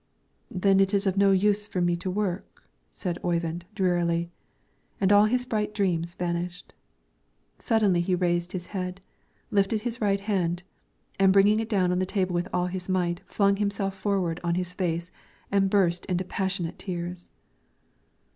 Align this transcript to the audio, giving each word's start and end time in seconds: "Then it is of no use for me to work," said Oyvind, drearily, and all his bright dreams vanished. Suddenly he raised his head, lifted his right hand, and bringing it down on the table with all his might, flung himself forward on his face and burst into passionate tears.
"Then 0.49 0.79
it 0.79 0.95
is 0.95 1.05
of 1.05 1.15
no 1.15 1.29
use 1.31 1.67
for 1.67 1.79
me 1.79 1.95
to 1.97 2.09
work," 2.09 2.63
said 2.89 3.19
Oyvind, 3.23 3.65
drearily, 3.75 4.31
and 4.99 5.11
all 5.11 5.25
his 5.25 5.45
bright 5.45 5.75
dreams 5.75 6.15
vanished. 6.15 6.73
Suddenly 7.59 8.01
he 8.01 8.15
raised 8.15 8.51
his 8.53 8.65
head, 8.73 8.99
lifted 9.51 9.81
his 9.81 10.01
right 10.01 10.19
hand, 10.21 10.63
and 11.19 11.31
bringing 11.31 11.59
it 11.59 11.69
down 11.69 11.91
on 11.91 11.99
the 11.99 12.07
table 12.07 12.33
with 12.33 12.47
all 12.51 12.65
his 12.65 12.89
might, 12.89 13.19
flung 13.27 13.57
himself 13.57 13.95
forward 13.95 14.39
on 14.43 14.55
his 14.55 14.73
face 14.73 15.11
and 15.51 15.69
burst 15.69 16.07
into 16.07 16.23
passionate 16.23 16.79
tears. 16.79 17.29